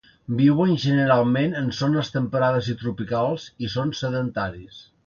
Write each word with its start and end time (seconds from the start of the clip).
Viuen 0.37 0.71
generalment 0.85 1.53
en 1.61 1.69
zones 1.81 2.11
temperades 2.17 2.73
i 2.75 2.79
tropicals 2.83 3.47
i 3.67 3.73
són 3.77 3.97
sedentaris. 4.03 4.87